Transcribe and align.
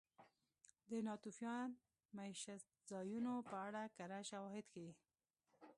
د 0.89 0.91
ناتوفیان 1.07 1.69
مېشتځایونو 2.15 3.33
په 3.49 3.55
اړه 3.67 3.81
کره 3.97 4.19
شواهد 4.29 4.65
ښيي. 4.73 4.91